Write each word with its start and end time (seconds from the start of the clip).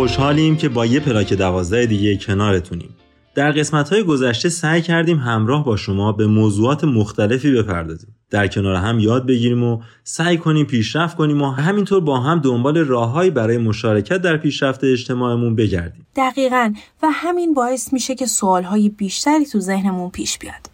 خوشحالیم 0.00 0.56
که 0.56 0.68
با 0.68 0.86
یه 0.86 1.00
پلاک 1.00 1.32
دوازده 1.32 1.86
دیگه 1.86 2.16
کنارتونیم. 2.16 2.96
در 3.34 3.52
قسمت 3.52 3.92
های 3.92 4.02
گذشته 4.02 4.48
سعی 4.48 4.82
کردیم 4.82 5.18
همراه 5.18 5.64
با 5.64 5.76
شما 5.76 6.12
به 6.12 6.26
موضوعات 6.26 6.84
مختلفی 6.84 7.52
بپردازیم. 7.52 8.16
در 8.30 8.46
کنار 8.46 8.74
هم 8.74 8.98
یاد 8.98 9.26
بگیریم 9.26 9.64
و 9.64 9.80
سعی 10.04 10.38
کنیم 10.38 10.66
پیشرفت 10.66 11.16
کنیم 11.16 11.42
و 11.42 11.50
همینطور 11.50 12.00
با 12.00 12.20
هم 12.20 12.38
دنبال 12.38 12.78
راههایی 12.78 13.30
برای 13.30 13.58
مشارکت 13.58 14.16
در 14.16 14.36
پیشرفت 14.36 14.84
اجتماعمون 14.84 15.56
بگردیم. 15.56 16.06
دقیقا. 16.16 16.74
و 17.02 17.06
همین 17.12 17.54
باعث 17.54 17.92
میشه 17.92 18.14
که 18.14 18.26
سوالهای 18.26 18.88
بیشتری 18.88 19.46
تو 19.46 19.60
ذهنمون 19.60 20.10
پیش 20.10 20.38
بیاد. 20.38 20.70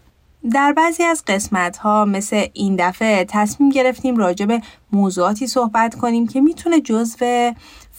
در 0.52 0.72
بعضی 0.72 1.02
از 1.02 1.22
قسمت 1.26 1.76
ها 1.76 2.04
مثل 2.04 2.46
این 2.52 2.76
دفعه 2.78 3.24
تصمیم 3.28 3.70
گرفتیم 3.70 4.16
راجع 4.16 4.46
به 4.46 4.60
موضوعاتی 4.92 5.46
صحبت 5.46 5.94
کنیم 5.94 6.26
که 6.26 6.40
می‌تونه 6.40 6.80
جزو 6.80 7.52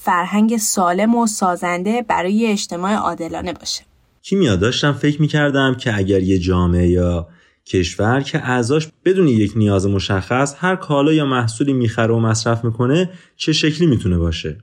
فرهنگ 0.07 0.57
سالم 0.57 1.15
و 1.15 1.27
سازنده 1.27 2.01
برای 2.01 2.47
اجتماع 2.51 2.93
عادلانه 2.93 3.53
باشه. 3.53 3.83
کیمیا 4.21 4.55
داشتم 4.55 4.93
فکر 4.93 5.21
می‌کردم 5.21 5.75
که 5.75 5.97
اگر 5.97 6.21
یه 6.21 6.39
جامعه 6.39 6.87
یا 6.87 7.27
کشور 7.65 8.21
که 8.21 8.49
اعضاش 8.49 8.87
بدون 9.05 9.27
یک 9.27 9.53
نیاز 9.55 9.87
مشخص 9.87 10.55
هر 10.57 10.75
کالا 10.75 11.13
یا 11.13 11.25
محصولی 11.25 11.73
می‌خره 11.73 12.13
و 12.13 12.19
مصرف 12.19 12.65
می‌کنه 12.65 13.09
چه 13.35 13.53
شکلی 13.53 13.87
می‌تونه 13.87 14.17
باشه؟ 14.17 14.57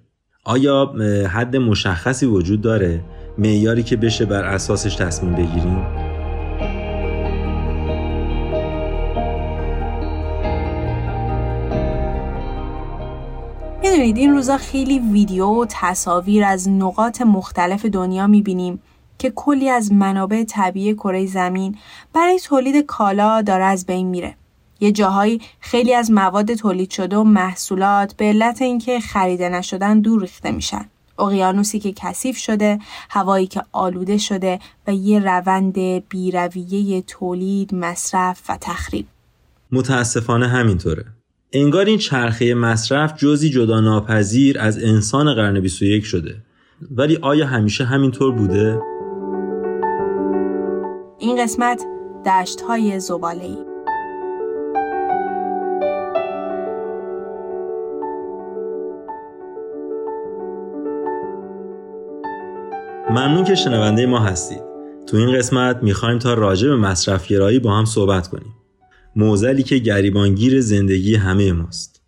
آیا 0.44 0.94
حد 1.30 1.56
مشخصی 1.56 2.26
وجود 2.26 2.60
داره؟ 2.60 3.04
معیاری 3.38 3.82
که 3.82 3.96
بشه 3.96 4.24
بر 4.24 4.44
اساسش 4.44 4.94
تصمیم 4.94 5.34
بگیریم؟ 5.34 6.03
می‌دونید 13.94 14.16
این 14.16 14.30
روزا 14.30 14.58
خیلی 14.58 14.98
ویدیو 14.98 15.46
و 15.46 15.66
تصاویر 15.68 16.44
از 16.44 16.68
نقاط 16.68 17.22
مختلف 17.22 17.84
دنیا 17.84 18.26
می‌بینیم 18.26 18.82
که 19.18 19.30
کلی 19.30 19.68
از 19.68 19.92
منابع 19.92 20.44
طبیعی 20.44 20.94
کره 20.94 21.26
زمین 21.26 21.76
برای 22.12 22.38
تولید 22.38 22.86
کالا 22.86 23.42
داره 23.42 23.64
از 23.64 23.86
بین 23.86 24.06
میره. 24.06 24.34
یه 24.80 24.92
جاهایی 24.92 25.40
خیلی 25.60 25.94
از 25.94 26.10
مواد 26.10 26.54
تولید 26.54 26.90
شده 26.90 27.16
و 27.16 27.24
محصولات 27.24 28.16
به 28.16 28.24
علت 28.24 28.62
اینکه 28.62 29.00
خریده 29.00 29.48
نشدن 29.48 30.00
دور 30.00 30.20
ریخته 30.20 30.50
میشن. 30.50 30.84
اقیانوسی 31.18 31.78
که 31.78 31.92
کثیف 31.96 32.36
شده، 32.36 32.78
هوایی 33.10 33.46
که 33.46 33.62
آلوده 33.72 34.18
شده 34.18 34.58
و 34.86 34.94
یه 34.94 35.18
روند 35.18 35.78
بیرویه 36.08 37.02
تولید، 37.02 37.74
مصرف 37.74 38.40
و 38.48 38.58
تخریب. 38.60 39.06
متاسفانه 39.72 40.48
همینطوره. 40.48 41.04
انگار 41.56 41.86
این 41.86 41.98
چرخه 41.98 42.54
مصرف 42.54 43.14
جزی 43.16 43.50
جدا 43.50 43.80
ناپذیر 43.80 44.60
از 44.60 44.84
انسان 44.84 45.34
قرن 45.34 45.60
21 45.60 46.04
شده 46.04 46.36
ولی 46.90 47.18
آیا 47.22 47.46
همیشه 47.46 47.84
همینطور 47.84 48.32
بوده؟ 48.32 48.80
این 51.18 51.42
قسمت 51.42 51.84
دشت 52.26 52.60
های 52.60 53.00
زباله 53.00 53.44
ای. 53.44 53.56
ممنون 63.10 63.44
که 63.44 63.54
شنونده 63.54 64.06
ما 64.06 64.18
هستید. 64.18 64.62
تو 65.06 65.16
این 65.16 65.38
قسمت 65.38 65.82
می‌خوایم 65.82 66.18
تا 66.18 66.34
راجع 66.34 66.68
به 66.68 66.76
مصرفگرایی 66.76 67.58
با 67.58 67.72
هم 67.72 67.84
صحبت 67.84 68.28
کنیم. 68.28 68.63
موزلی 69.16 69.62
که 69.62 69.78
گریبانگیر 69.78 70.60
زندگی 70.60 71.16
همه 71.16 71.52
ماست. 71.52 72.00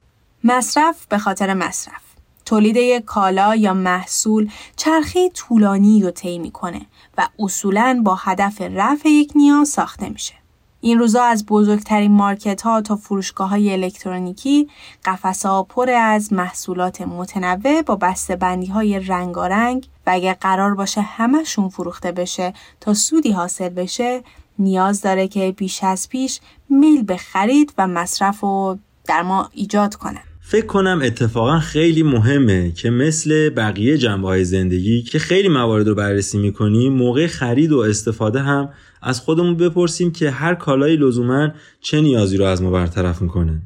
مصرف 0.44 1.06
به 1.06 1.19
خاطر 1.19 1.55
مصرف. 1.55 2.03
تولید 2.44 2.77
یک 2.77 3.05
کالا 3.05 3.55
یا 3.55 3.75
محصول 3.75 4.50
چرخه 4.77 5.28
طولانی 5.28 6.03
رو 6.03 6.11
طی 6.11 6.39
می‌کنه 6.39 6.81
و 7.19 7.28
اصولاً 7.39 8.03
با 8.05 8.15
هدف 8.15 8.61
رفع 8.61 9.09
یک 9.09 9.33
نیاز 9.34 9.69
ساخته 9.69 10.09
میشه. 10.09 10.34
این 10.81 10.99
روزا 10.99 11.22
از 11.22 11.47
بزرگترین 11.47 12.12
مارکت 12.12 12.62
ها 12.62 12.81
تا 12.81 12.97
فروشگاه 12.97 13.49
های 13.49 13.72
الکترونیکی 13.72 14.69
قفس 15.05 15.47
ها 15.47 15.62
پر 15.62 15.91
از 15.91 16.33
محصولات 16.33 17.00
متنوع 17.00 17.83
با 17.83 17.97
بسته 17.97 18.37
بندی 18.37 18.66
های 18.66 19.00
رنگارنگ 19.00 19.89
و 20.06 20.11
اگر 20.11 20.33
قرار 20.33 20.75
باشه 20.75 21.00
همشون 21.00 21.69
فروخته 21.69 22.12
بشه 22.12 22.53
تا 22.81 22.95
سودی 22.95 23.33
حاصل 23.33 23.69
بشه 23.69 24.22
نیاز 24.59 25.03
داره 25.03 25.28
که 25.28 25.55
بیش 25.56 25.78
از 25.83 26.09
پیش 26.09 26.41
میل 26.71 27.03
به 27.03 27.17
خرید 27.17 27.72
و 27.78 27.87
مصرف 27.87 28.41
رو 28.41 28.78
در 29.09 29.22
ما 29.22 29.50
ایجاد 29.53 29.94
کنه. 29.94 30.21
فکر 30.41 30.67
کنم 30.67 31.00
اتفاقا 31.03 31.59
خیلی 31.59 32.03
مهمه 32.03 32.72
که 32.72 32.91
مثل 32.91 33.50
بقیه 33.50 33.99
جنبه 33.99 34.28
های 34.28 34.45
زندگی 34.45 35.03
که 35.03 35.19
خیلی 35.19 35.49
موارد 35.49 35.89
رو 35.89 35.95
بررسی 35.95 36.39
می‌کنیم 36.39 36.93
موقع 36.93 37.27
خرید 37.27 37.72
و 37.72 37.78
استفاده 37.78 38.41
هم 38.41 38.69
از 39.03 39.21
خودمون 39.21 39.56
بپرسیم 39.56 40.12
که 40.12 40.31
هر 40.31 40.55
کالایی 40.55 40.97
لزوما 40.97 41.49
چه 41.81 42.00
نیازی 42.00 42.37
رو 42.37 42.45
از 42.45 42.62
ما 42.62 42.71
برطرف 42.71 43.22
می‌کنه 43.22 43.62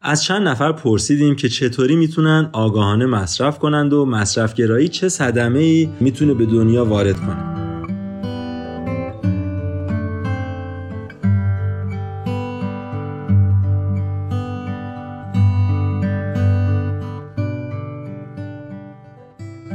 از 0.00 0.22
چند 0.24 0.48
نفر 0.48 0.72
پرسیدیم 0.72 1.36
که 1.36 1.48
چطوری 1.48 1.96
می‌تونن 1.96 2.50
آگاهانه 2.52 3.06
مصرف 3.06 3.58
کنند 3.58 3.92
و 3.92 4.04
مصرفگرایی 4.04 4.88
چه 4.88 5.08
صدمه 5.08 5.58
ای 5.58 5.88
می‌تونه 6.00 6.34
به 6.34 6.46
دنیا 6.46 6.84
وارد 6.84 7.16
کنه 7.16 7.55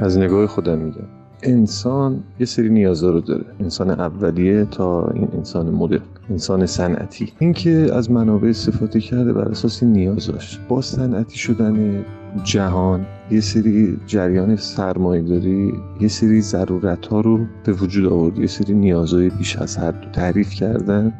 از 0.01 0.17
نگاه 0.17 0.47
خودم 0.47 0.77
میگم. 0.77 1.07
انسان 1.43 2.23
یه 2.39 2.45
سری 2.45 2.69
نیازا 2.69 3.09
رو 3.09 3.21
داره. 3.21 3.45
انسان 3.59 3.89
اولیه 3.89 4.65
تا 4.65 5.07
این 5.07 5.27
انسان 5.33 5.69
مدرن 5.69 6.01
انسان 6.29 6.65
صنعتی. 6.65 7.33
اینکه 7.39 7.89
از 7.93 8.11
منابع 8.11 8.49
استفاده 8.49 8.99
کرده 8.99 9.33
بر 9.33 9.49
اساس 9.49 9.83
نیازاش. 9.83 10.59
با 10.69 10.81
صنعتی 10.81 11.37
شدن 11.37 12.05
جهان 12.43 13.05
یه 13.31 13.41
سری 13.41 13.97
جریان 14.07 14.55
سرمایه 14.55 15.21
داری 15.21 15.73
یه 15.99 16.07
سری 16.07 16.41
ضرورت 16.41 17.07
ها 17.07 17.21
رو 17.21 17.39
به 17.63 17.71
وجود 17.73 18.13
آورد. 18.13 18.39
یه 18.39 18.47
سری 18.47 18.73
نیازهای 18.73 19.29
بیش 19.29 19.55
از 19.55 19.77
حد 19.77 20.05
رو 20.05 20.11
تعریف 20.11 20.49
کردن 20.49 21.13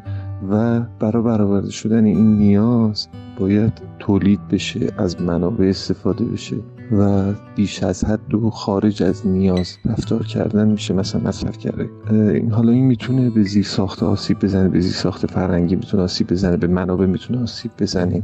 و 0.50 0.80
برای 1.00 1.24
برآورده 1.24 1.72
شدن 1.72 2.06
این 2.06 2.38
نیاز 2.38 3.08
باید 3.40 3.74
تولید 4.00 4.48
بشه 4.48 4.88
از 4.98 5.22
منابع 5.22 5.66
استفاده 5.66 6.26
بشه. 6.26 6.56
و 6.92 7.34
بیش 7.56 7.84
از 7.84 8.06
حد 8.06 8.34
و 8.34 8.50
خارج 8.50 9.04
از 9.04 9.28
نیاز 9.28 9.78
رفتار 9.86 10.24
کردن 10.24 10.68
میشه 10.68 10.94
مثلا 10.94 11.22
مصرف 11.22 11.58
کرده. 11.58 11.90
این 12.12 12.52
حالا 12.52 12.72
این 12.72 12.86
می‌تونه 12.86 13.30
به 13.30 13.44
زیر 13.44 13.64
ساخت 13.64 14.04
آسیب 14.04 14.40
بزنه 14.40 14.70
به 14.70 14.80
زیر 14.80 14.92
ساخت 14.92 15.26
فرنگی 15.32 15.76
می‌تونه 15.76 16.04
آسیب 16.04 16.28
بزنه 16.28 16.58
به 16.58 16.68
منابع 16.68 17.06
می‌تونه 17.06 17.42
آسیب 17.42 17.72
بزنه. 17.80 18.24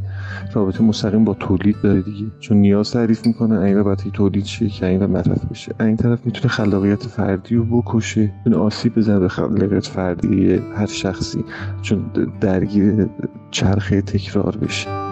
رابطه 0.53 0.83
مستقیم 0.83 1.23
با 1.23 1.33
تولید 1.33 1.75
داره 1.83 2.01
دیگه. 2.01 2.25
چون 2.39 2.57
نیاز 2.57 2.91
تعریف 2.91 3.27
می‌کنه 3.27 3.59
این 3.59 3.83
باید 3.83 3.97
تولید 3.97 4.45
شه 4.45 4.69
که 4.69 4.85
این 4.85 5.05
مصرف 5.05 5.45
بشه. 5.45 5.75
این 5.79 5.97
طرف 5.97 6.25
می‌تونه 6.25 6.47
خلاقیت 6.47 7.03
فردی 7.03 7.55
رو 7.55 7.81
بکشه 7.81 8.31
می‌تونه 8.45 8.57
آسیب 8.57 8.95
بزنه 8.95 9.19
به 9.19 9.27
خلاقیت 9.27 9.85
فردی 9.85 10.61
هر 10.75 10.85
شخصی. 10.85 11.43
چون 11.81 12.05
درگیر 12.41 13.07
چرخه 13.51 14.01
تکرار 14.01 14.57
بشه. 14.61 15.06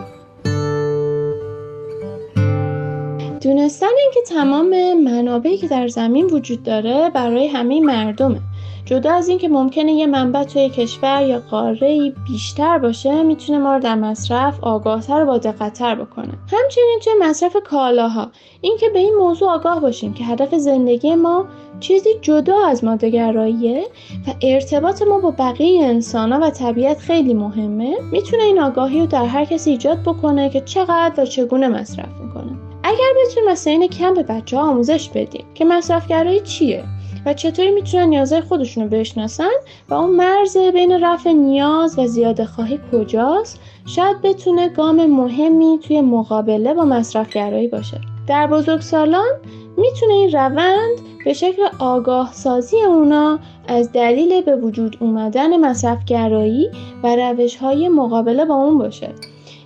دونستن 3.46 3.88
اینکه 4.02 4.20
تمام 4.28 4.94
منابعی 4.94 5.58
که 5.58 5.68
در 5.68 5.88
زمین 5.88 6.26
وجود 6.26 6.64
داره 6.64 7.10
برای 7.10 7.48
همه 7.48 7.82
مردمه. 7.82 8.40
جدا 8.86 9.14
از 9.14 9.28
اینکه 9.28 9.50
ممکنه 9.50 9.92
یه 9.92 10.08
منبع 10.08 10.44
توی 10.44 10.70
کشور 10.70 11.22
یا 11.28 11.40
قاره 11.40 12.14
بیشتر 12.28 12.78
باشه 12.78 13.24
می‌تونه 13.24 13.60
ما 13.60 13.76
رو 13.76 13.82
در 13.82 13.96
مصرف 13.96 14.64
آگاهتر 14.64 15.24
و 15.24 15.26
با 15.26 15.38
دقتتر 15.38 15.96
بکنه. 15.96 16.34
همچنین 16.52 17.00
توی 17.04 17.14
مصرف 17.22 17.56
کالاها 17.66 18.32
اینکه 18.62 18.90
به 18.90 19.00
این 19.00 19.16
موضوع 19.20 19.50
آگاه 19.50 19.80
باشیم 19.80 20.14
که 20.14 20.24
هدف 20.24 20.56
زندگی 20.56 21.16
ما 21.16 21.46
چیزی 21.80 22.10
جدا 22.22 22.66
از 22.68 22.84
مادهگراییه 22.84 23.84
و 24.28 24.32
ارتباط 24.42 25.02
ما 25.02 25.20
با 25.20 25.32
بقیه 25.32 25.86
انسان 25.86 26.34
و 26.34 26.50
طبیعت 26.50 27.00
خیلی 27.00 27.34
مهمه 27.34 27.96
می‌تونه 28.12 28.44
این 28.44 28.60
آگاهی 28.60 29.00
رو 29.00 29.06
در 29.06 29.26
هر 29.26 29.46
کسی 29.46 29.72
ایجاد 29.72 29.98
بکنه 30.02 30.50
که 30.50 30.62
چقدر 30.62 31.24
و 31.24 31.26
چگونه 31.26 31.68
مصرف 31.68 32.10
می‌کنه. 32.24 32.65
اگر 32.88 33.14
بتونیم 33.22 33.50
مثلا 33.50 33.74
این 33.74 33.88
کم 33.88 34.14
به 34.14 34.24
بچه 34.24 34.58
ها 34.58 34.70
آموزش 34.70 35.10
بدیم 35.10 35.46
که 35.54 35.66
مصرفگرایی 35.66 36.40
چیه 36.40 36.84
و 37.26 37.34
چطوری 37.34 37.72
می‌تونن 37.72 38.04
نیازهای 38.04 38.42
خودشون 38.42 38.84
رو 38.84 38.90
بشناسن 38.90 39.50
و 39.90 39.94
اون 39.94 40.10
مرز 40.10 40.58
بین 40.58 41.04
رفع 41.04 41.32
نیاز 41.32 42.00
و 42.00 42.08
زیاده 42.08 42.46
خواهی 42.46 42.80
کجاست 42.92 43.60
شاید 43.86 44.22
بتونه 44.22 44.70
گام 44.70 45.06
مهمی 45.06 45.80
توی 45.84 46.02
مقابله 46.02 46.74
با 46.74 46.86
مصرفگرایی 46.86 47.68
باشه. 47.68 48.02
در 48.28 48.48
بزرگسالان 48.48 49.32
می‌تونه 49.78 50.14
این 50.14 50.32
روند 50.32 51.00
به 51.26 51.34
شکل 51.34 51.62
آگاه 51.80 52.34
سازی 52.34 52.78
اونا 52.78 53.40
از 53.68 53.92
دلیل 53.92 54.42
به 54.42 54.56
وجود 54.56 54.98
اومدن 55.00 55.58
مصرفگرایی 55.58 56.70
و 57.04 57.16
روش 57.16 57.56
های 57.56 57.90
مقابله 57.90 58.46
با 58.46 58.56
اون 58.56 58.78
باشه. 58.78 59.10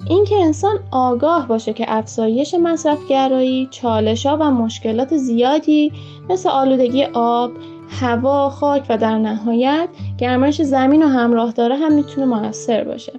اینکه 0.08 0.36
انسان 0.36 0.80
آگاه 0.92 1.48
باشه 1.48 1.74
که 1.74 1.86
افزایش 1.88 2.54
مصرفگرایی 2.54 3.68
چالشها 3.72 4.38
و 4.42 4.52
مشکلات 4.52 5.18
زیادی 5.18 5.92
مثل 6.30 6.50
آلودگی 6.50 7.04
آب 7.14 7.52
هوا 7.90 8.50
خاک 8.50 8.86
و 8.90 8.98
در 8.98 9.18
نهایت 9.18 9.90
گرمایش 10.18 10.62
زمین 10.62 11.04
و 11.04 11.08
همراه 11.08 11.52
داره 11.52 11.76
هم 11.76 11.94
می‌تونه 11.94 12.26
موثر 12.26 12.84
باشه. 12.84 13.14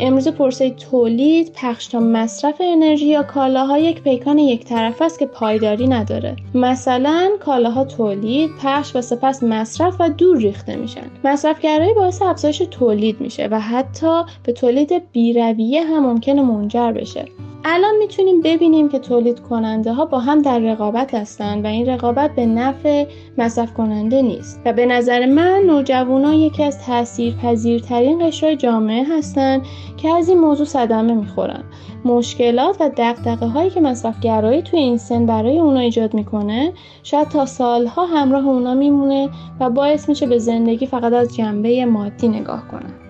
امروز 0.00 0.28
پرسه 0.28 0.70
تولید، 0.70 1.52
پخش 1.52 1.86
تا 1.86 2.00
مصرف 2.00 2.54
انرژی 2.60 3.06
یا 3.06 3.22
کالاها 3.22 3.78
یک 3.78 4.02
پیکان 4.02 4.38
یک 4.38 4.64
طرف 4.64 5.02
است 5.02 5.18
که 5.18 5.26
پایداری 5.26 5.88
نداره. 5.88 6.36
مثلا 6.54 7.30
کالاها 7.40 7.84
تولید، 7.84 8.50
پخش 8.62 8.96
و 8.96 9.00
سپس 9.00 9.42
مصرف 9.42 9.96
و 10.00 10.08
دور 10.08 10.38
ریخته 10.38 10.76
میشن. 10.76 11.10
مصرفگرایی 11.24 11.94
باعث 11.94 12.22
افزایش 12.22 12.58
تولید 12.58 13.20
میشه 13.20 13.48
و 13.50 13.60
حتی 13.60 14.22
به 14.42 14.52
تولید 14.52 15.12
بیرویه 15.12 15.84
هم 15.84 16.06
ممکنه 16.06 16.42
منجر 16.42 16.92
بشه. 16.92 17.24
الان 17.66 17.96
می‌تونیم 17.98 18.40
ببینیم 18.40 18.88
که 18.88 18.98
تولید 18.98 19.40
کننده 19.40 19.92
ها 19.92 20.04
با 20.04 20.18
هم 20.18 20.42
در 20.42 20.58
رقابت 20.58 21.14
هستند 21.14 21.64
و 21.64 21.66
این 21.66 21.86
رقابت 21.86 22.34
به 22.34 22.46
نفع 22.46 23.06
مصرف 23.38 23.74
کننده 23.74 24.22
نیست. 24.22 24.60
و 24.64 24.72
به 24.72 24.86
نظر 24.86 25.26
من 25.26 25.62
نوجوانا 25.66 26.34
یکی 26.34 26.62
از 26.64 26.86
تاثیرپذیرترین 26.86 28.28
قشرهای 28.28 28.56
جامعه 28.56 29.04
هستند 29.04 29.62
که 29.96 30.08
از 30.08 30.28
این 30.28 30.38
موضوع 30.38 30.66
صدمه 30.66 31.14
می‌خورن. 31.14 31.64
مشکلات 32.04 32.76
و 32.80 32.90
دقدقه 32.96 33.46
هایی 33.46 33.70
که 33.70 33.80
مصرفگرایی 33.80 34.62
توی 34.62 34.78
این 34.78 34.96
سن 34.96 35.26
برای 35.26 35.58
اونا 35.58 35.80
ایجاد 35.80 36.14
می‌کنه 36.14 36.72
شاید 37.02 37.28
تا 37.28 37.46
سالها 37.46 38.06
همراه 38.06 38.46
اونا 38.46 38.74
میمونه 38.74 39.28
و 39.60 39.70
باعث 39.70 40.08
میشه 40.08 40.26
به 40.26 40.38
زندگی 40.38 40.86
فقط 40.86 41.12
از 41.12 41.36
جنبه 41.36 41.84
مادی 41.84 42.28
نگاه 42.28 42.68
کنن. 42.68 43.03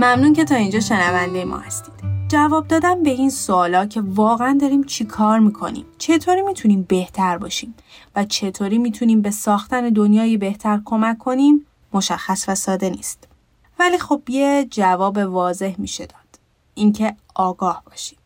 ممنون 0.00 0.32
که 0.32 0.44
تا 0.44 0.54
اینجا 0.54 0.80
شنونده 0.80 1.44
ما 1.44 1.58
هستید. 1.58 1.94
جواب 2.28 2.68
دادن 2.68 3.02
به 3.02 3.10
این 3.10 3.30
سوالا 3.30 3.86
که 3.86 4.00
واقعا 4.00 4.58
داریم 4.60 4.84
چی 4.84 5.04
کار 5.04 5.38
می‌کنیم 5.38 5.86
چطوری 5.98 6.42
می‌تونیم 6.42 6.82
بهتر 6.88 7.38
باشیم 7.38 7.74
و 8.16 8.24
چطوری 8.24 8.78
می‌تونیم 8.78 9.22
به 9.22 9.30
ساختن 9.30 9.88
دنیای 9.88 10.36
بهتر 10.36 10.80
کمک 10.84 11.18
کنیم 11.18 11.66
مشخص 11.92 12.44
و 12.48 12.54
ساده 12.54 12.90
نیست. 12.90 13.28
ولی 13.78 13.98
خب 13.98 14.22
یه 14.28 14.66
جواب 14.70 15.16
واضح 15.16 15.74
میشه 15.78 16.06
داد. 16.06 16.40
اینکه 16.74 17.16
آگاه 17.34 17.82
باشیم. 17.86 18.18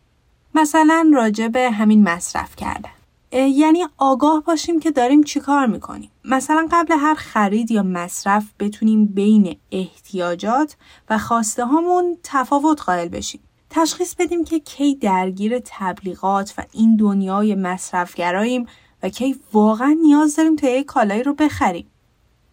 مثلا 0.55 1.11
راجع 1.15 1.49
به 1.49 1.71
همین 1.71 2.03
مصرف 2.03 2.57
کردن. 2.57 2.91
یعنی 3.33 3.85
آگاه 3.99 4.43
باشیم 4.47 4.81
که 4.81 4.91
داریم 4.91 5.23
چیکار 5.23 5.67
می‌کنیم. 5.67 6.11
مثلا 6.25 6.69
قبل 6.73 6.95
هر 6.99 7.15
خرید 7.15 7.71
یا 7.71 7.83
مصرف 7.83 8.45
بتونیم 8.61 9.07
بین 9.07 9.57
احتیاجات 9.73 10.77
و 11.11 11.19
خواسته 11.19 11.65
هامون 11.65 12.17
تفاوت 12.23 12.83
قائل 12.83 13.09
بشیم. 13.09 13.41
تشخیص 13.71 14.15
بدیم 14.19 14.45
که 14.45 14.61
کی 14.61 14.95
درگیر 14.95 15.59
تبلیغات 15.65 16.55
و 16.59 16.65
این 16.73 16.97
دنیای 16.97 17.55
مصرفگراییم 17.55 18.67
و 19.03 19.09
کی 19.09 19.37
واقعا 19.53 19.97
نیاز 20.03 20.37
داریم 20.37 20.57
تا 20.57 20.69
یک 20.69 20.87
کالایی 20.87 21.23
رو 21.23 21.35
بخریم. 21.35 21.87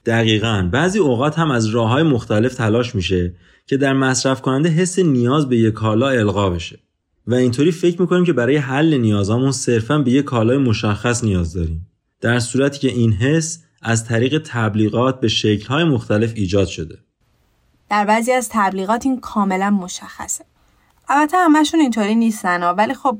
دقیقا. 0.06 0.70
بعضی 0.72 1.00
اوقات 1.00 1.40
هم 1.40 1.52
از 1.52 1.66
راه 1.66 1.90
های 1.90 2.04
مختلف 2.04 2.56
تلاش 2.56 2.96
میشه 2.96 3.34
که 3.66 3.78
در 3.78 3.94
مصرف 3.94 4.42
کننده 4.42 4.70
حس 4.70 5.00
نیاز 5.00 5.50
به 5.50 5.58
یک 5.58 5.74
کالا 5.74 6.10
القا 6.10 6.50
بشه. 6.50 6.80
و 7.28 7.34
اینطوری 7.34 7.72
فکر 7.72 8.02
می‌کنیم 8.02 8.26
که 8.26 8.34
برای 8.34 8.58
حل 8.58 8.98
نیازامون 8.98 9.52
صرفا 9.52 9.98
به 9.98 10.12
یک 10.12 10.26
کالای 10.26 10.58
مشخص 10.58 11.24
نیاز 11.24 11.54
داریم. 11.54 11.88
در 12.22 12.40
صورتی 12.40 12.80
که 12.80 12.88
این 12.88 13.14
حس 13.14 13.64
از 13.82 14.06
طریق 14.06 14.42
تبلیغات 14.46 15.20
به 15.20 15.28
شکلهای 15.28 15.84
مختلف 15.84 16.34
ایجاد 16.36 16.68
شده. 16.68 16.98
در 17.90 18.06
بعضی 18.06 18.32
از 18.32 18.50
تبلیغات 18.52 19.06
این 19.06 19.20
کاملا 19.20 19.70
مشخصه. 19.70 20.46
البته 21.12 21.38
همشون 21.38 21.80
اینطوری 21.80 22.16
نیستن 22.16 22.64
ولی 22.64 22.94
خب 22.94 23.18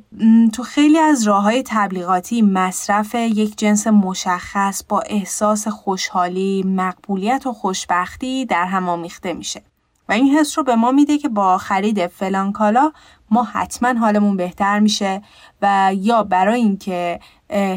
تو 0.54 0.64
خیلی 0.64 0.98
از 0.98 1.28
راه 1.28 1.44
های 1.44 1.64
تبلیغاتی 1.66 2.42
مصرف 2.42 3.16
یک 3.16 3.58
جنس 3.58 3.88
مشخص 3.88 4.84
با 4.84 5.02
احساس 5.02 5.68
خوشحالی، 5.68 6.64
مقبولیت 6.64 7.46
و 7.46 7.54
خوشبختی 7.54 8.46
در 8.46 8.66
هم 8.66 8.90
آمیخته 8.90 9.34
میشه. 9.34 9.62
و 10.10 10.12
این 10.12 10.38
حس 10.38 10.58
رو 10.58 10.64
به 10.64 10.76
ما 10.76 10.92
میده 10.92 11.18
که 11.18 11.30
با 11.30 11.58
خرید 11.58 12.08
فلان 12.08 12.52
کالا 12.52 12.92
ما 13.32 13.44
حتما 13.44 14.00
حالمون 14.00 14.38
بهتر 14.38 14.80
میشه 14.80 15.22
و 15.62 15.92
یا 15.98 16.24
برای 16.24 16.60
اینکه 16.60 17.20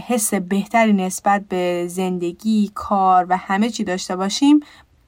حس 0.09 0.35
بهتری 0.35 0.93
نسبت 0.93 1.45
به 1.49 1.87
زندگی، 1.89 2.71
کار 2.75 3.27
و 3.29 3.37
همه 3.37 3.71
چی 3.71 3.85
داشته 3.85 4.17
باشیم 4.17 4.61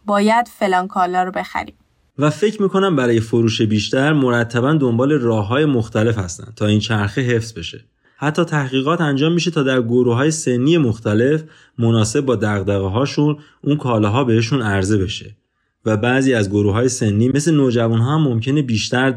باید 0.07 0.49
فلان 0.49 0.89
کالا 0.89 1.23
رو 1.23 1.31
بخریم. 1.31 1.75
و 2.19 2.31
فکر 2.31 2.63
می‌کنم 2.63 2.97
برای 2.97 3.21
فروش 3.21 3.63
بیشتر 3.63 4.13
مرتبا 4.13 4.73
دنبال 4.73 5.13
راه 5.13 5.47
های 5.47 5.65
مختلف 5.65 6.19
هستن 6.19 6.53
تا 6.57 6.67
این 6.67 6.81
چرخه 6.81 7.21
حفظ 7.21 7.53
بشه. 7.53 7.85
حتی 8.17 8.45
تحقیقات 8.45 9.01
انجام 9.01 9.33
میشه 9.33 9.51
تا 9.51 9.63
در 9.63 9.83
گروه 9.83 10.15
های 10.17 10.31
سنی 10.31 10.79
مختلف 10.79 11.43
مناسب 11.79 12.21
با 12.21 12.37
دقدقه 12.37 12.89
هاشون 12.89 13.39
اون 13.63 13.77
کالاها 13.77 14.25
بهشون 14.25 14.63
عرضه 14.63 14.99
بشه. 14.99 15.37
و 15.87 15.97
بعضی 15.97 16.35
از 16.35 16.51
گروه 16.51 16.73
های 16.73 16.89
سنی 16.89 17.29
مثل 17.29 17.55
نوجوان 17.55 17.99
ها 17.99 18.15
هم 18.15 18.23
ممکنه 18.23 18.63
بیشتر 18.63 19.15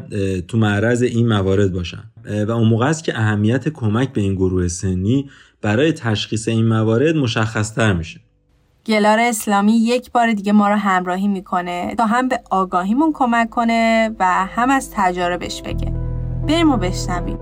تو 0.48 0.58
معرض 0.58 1.02
این 1.02 1.28
موارد 1.28 1.72
باشن. 1.72 2.02
و 2.48 2.50
اون 2.50 2.68
موقع 2.68 2.86
است 2.86 3.04
که 3.04 3.18
اهمیت 3.18 3.68
کمک 3.68 4.12
به 4.12 4.20
این 4.20 4.34
گروه 4.34 4.68
سنی 4.68 5.30
برای 5.62 5.92
تشخیص 5.92 6.48
این 6.48 6.66
موارد 6.66 7.16
مشخصتر 7.16 7.92
میشه. 7.92 8.20
گلار 8.86 9.18
اسلامی 9.18 9.72
یک 9.72 10.12
بار 10.12 10.32
دیگه 10.32 10.52
ما 10.52 10.68
رو 10.68 10.74
همراهی 10.74 11.28
می‌کنه 11.28 11.94
تا 11.98 12.06
هم 12.06 12.28
به 12.28 12.40
آگاهیمون 12.50 13.12
کمک 13.14 13.50
کنه 13.50 14.10
و 14.18 14.24
هم 14.46 14.70
از 14.70 14.90
تجاربش 14.94 15.62
بگه. 15.62 15.92
بریم 16.48 16.70
و 16.70 16.76
بشنویم. 16.76 17.38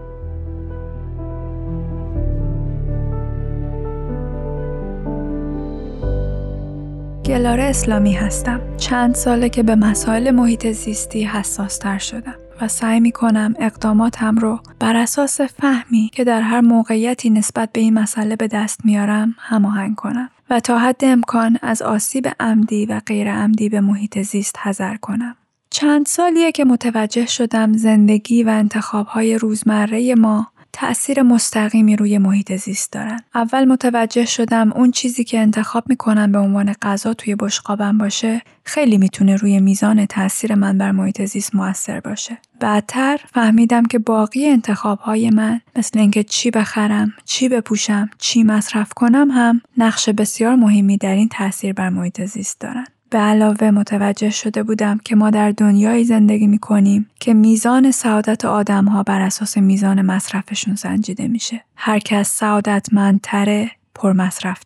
گلاره 7.26 7.62
اسلامی 7.62 8.12
هستم. 8.12 8.61
چند 8.76 9.14
ساله 9.14 9.49
که 9.49 9.62
به 9.62 9.75
مسائل 9.75 10.30
محیط 10.30 10.66
زیستی 10.66 11.25
حساس 11.25 11.78
تر 11.78 11.99
شدم 11.99 12.35
و 12.61 12.68
سعی 12.68 13.00
می 13.00 13.12
کنم 13.12 13.54
اقداماتم 13.59 14.37
رو 14.37 14.61
بر 14.78 14.97
اساس 14.97 15.40
فهمی 15.40 16.11
که 16.12 16.25
در 16.25 16.40
هر 16.40 16.61
موقعیتی 16.61 17.30
نسبت 17.30 17.73
به 17.73 17.80
این 17.80 17.95
مسئله 17.95 18.37
به 18.37 18.49
دست 18.49 18.80
میارم 18.85 19.35
هماهنگ 19.38 19.97
کنم 19.97 20.30
و 20.50 20.61
تا 20.61 20.78
حد 20.78 21.04
امکان 21.04 21.59
از 21.62 21.83
آسیب 21.83 22.28
عمدی 22.40 22.87
و 22.87 23.00
غیر 23.06 23.33
عمدی 23.33 23.68
به 23.68 23.80
محیط 23.80 24.18
زیست 24.18 24.56
حذر 24.62 24.97
کنم. 24.97 25.37
چند 25.71 26.06
سالیه 26.06 26.52
که 26.52 26.64
متوجه 26.64 27.26
شدم 27.26 27.73
زندگی 27.73 28.42
و 28.42 28.49
انتخابهای 28.49 29.38
روزمره 29.38 30.14
ما 30.14 30.47
تأثیر 30.78 31.23
مستقیمی 31.23 31.97
روی 31.97 32.18
محیط 32.18 32.52
زیست 32.56 32.92
دارن. 32.92 33.21
اول 33.35 33.64
متوجه 33.64 34.25
شدم 34.25 34.73
اون 34.73 34.90
چیزی 34.90 35.25
که 35.25 35.40
انتخاب 35.40 35.85
می‌کنم 35.88 36.33
به 36.33 36.38
عنوان 36.38 36.73
غذا 36.83 37.14
توی 37.14 37.35
بشقابم 37.35 37.99
باشه 37.99 38.42
خیلی 38.64 38.99
می‌تونه 38.99 39.37
روی 39.37 39.61
میزان 39.61 40.06
تاثیر 40.06 40.54
من 40.54 40.78
بر 40.78 40.90
محیط 40.90 41.25
زیست 41.25 41.54
موثر 41.54 42.00
باشه. 42.00 42.38
بعدتر 42.61 43.21
فهمیدم 43.33 43.83
که 43.83 43.99
باقی 43.99 44.47
انتخاب 44.47 44.99
های 44.99 45.30
من 45.30 45.61
مثل 45.76 45.99
اینکه 45.99 46.23
چی 46.23 46.50
بخرم، 46.50 47.12
چی 47.25 47.49
بپوشم، 47.49 48.11
چی 48.18 48.42
مصرف 48.42 48.92
کنم 48.92 49.30
هم 49.30 49.61
نقش 49.78 50.09
بسیار 50.09 50.54
مهمی 50.54 50.97
در 50.97 51.14
این 51.14 51.28
تاثیر 51.28 51.73
بر 51.73 51.88
محیط 51.88 52.25
زیست 52.25 52.61
دارن. 52.61 52.87
به 53.11 53.19
علاوه 53.19 53.71
متوجه 53.71 54.31
شده 54.31 54.63
بودم 54.63 55.01
که 55.05 55.17
ما 55.17 55.31
در 55.31 55.51
دنیایی 55.51 56.05
زندگی 56.05 56.47
می 56.47 56.59
کنیم 56.59 57.11
که 57.21 57.35
میزان 57.35 57.91
سعادت 57.91 58.45
آدم 58.45 58.85
ها 58.85 59.03
بر 59.03 59.21
اساس 59.21 59.59
میزان 59.59 60.03
مصرفشون 60.03 60.75
سنجیده 60.75 61.29
میشه. 61.29 61.65
هر 61.77 61.99
کس 61.99 62.31
سعادتمندتره، 62.31 63.71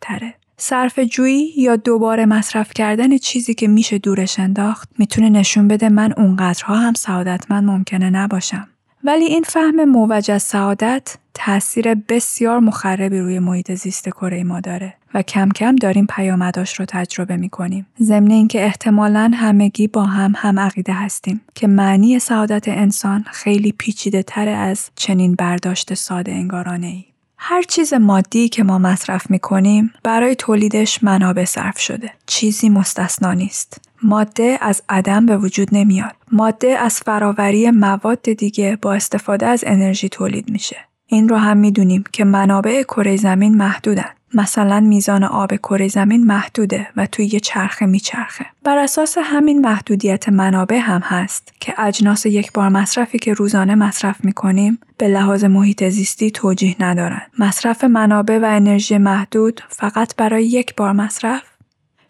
تره. 0.00 0.35
صرف 0.56 0.99
جویی 0.99 1.52
یا 1.56 1.76
دوباره 1.76 2.26
مصرف 2.26 2.73
کردن 2.75 3.18
چیزی 3.18 3.54
که 3.54 3.68
میشه 3.68 3.99
دورش 3.99 4.40
انداخت 4.40 4.88
می‌تونه 4.99 5.30
نشون 5.30 5.68
بده 5.68 5.88
من 5.88 6.12
اونقدرها 6.16 6.76
هم 6.76 6.92
سعادتمند 6.94 7.64
ممکنه 7.64 8.11
نباشم. 8.11 8.68
ولی 9.04 9.25
این 9.25 9.42
فهم 9.42 9.85
موج 9.85 10.38
سعادت 10.38 11.16
تاثیر 11.35 11.94
بسیار 11.94 12.59
مخربی 12.59 13.18
روی 13.18 13.38
محیط 13.38 13.75
زیست 13.75 14.09
کره 14.09 14.44
ما 14.44 14.61
داره 14.61 14.94
و 15.14 15.22
کم 15.22 15.48
کم 15.48 15.76
داریم 15.76 16.06
پیامداش 16.06 16.80
رو 16.80 16.84
تجربه 16.88 17.36
می 17.36 17.48
کنیم. 17.48 17.86
ضمن 18.02 18.30
اینکه 18.30 18.64
احتمالا 18.64 19.30
همگی 19.34 19.86
با 19.86 20.04
هم 20.04 20.32
هم 20.36 20.58
عقیده 20.58 20.92
هستیم 20.92 21.40
که 21.54 21.66
معنی 21.66 22.18
سعادت 22.18 22.68
انسان 22.68 23.24
خیلی 23.32 23.72
پیچیده 23.72 24.22
تر 24.22 24.48
از 24.48 24.90
چنین 24.96 25.34
برداشت 25.34 25.94
ساده 25.94 26.32
انگارانه 26.32 26.86
ای. 26.86 27.04
هر 27.42 27.62
چیز 27.62 27.94
مادی 27.94 28.48
که 28.48 28.64
ما 28.64 28.78
مصرف 28.78 29.30
می 29.30 29.38
کنیم 29.38 29.92
برای 30.02 30.34
تولیدش 30.34 31.04
منابع 31.04 31.44
صرف 31.44 31.78
شده. 31.78 32.10
چیزی 32.26 32.68
مستثنا 32.68 33.32
نیست. 33.32 33.80
ماده 34.02 34.58
از 34.60 34.82
عدم 34.88 35.26
به 35.26 35.36
وجود 35.36 35.68
نمیاد. 35.72 36.16
ماده 36.32 36.68
از 36.68 37.00
فراوری 37.00 37.70
مواد 37.70 38.22
دیگه 38.22 38.78
با 38.82 38.94
استفاده 38.94 39.46
از 39.46 39.64
انرژی 39.66 40.08
تولید 40.08 40.50
میشه. 40.50 40.76
این 41.06 41.28
رو 41.28 41.36
هم 41.36 41.56
می‌دونیم 41.56 42.04
که 42.12 42.24
منابع 42.24 42.82
کره 42.82 43.16
زمین 43.16 43.56
محدودن. 43.56 44.10
مثلا 44.34 44.80
میزان 44.80 45.25
آب 45.25 45.56
کره 45.56 45.88
زمین 45.88 46.26
محدوده 46.26 46.88
و 46.96 47.06
توی 47.06 47.26
یه 47.26 47.40
چرخه 47.40 47.87
میچرخه. 47.87 48.46
بر 48.64 48.78
اساس 48.78 49.18
همین 49.22 49.60
محدودیت 49.60 50.28
منابع 50.28 50.78
هم 50.78 51.00
هست 51.00 51.52
که 51.60 51.75
اجناس 51.78 52.26
یک 52.26 52.52
بار 52.52 52.68
مصرفی 52.68 53.18
که 53.18 53.34
روزانه 53.34 53.75
مصرف 53.75 54.25
می‌کنیم 54.25 54.78
به 54.99 55.08
لحاظ 55.08 55.44
محیط 55.44 55.88
زیستی 55.88 56.30
توجیه 56.30 56.76
ندارن. 56.80 57.22
مصرف 57.38 57.84
منابع 57.84 58.38
و 58.38 58.44
انرژی 58.44 58.99
محدود 58.99 59.60
فقط 59.68 60.16
برای 60.16 60.44
یک 60.44 60.76
بار 60.76 60.92
مصرف 60.92 61.42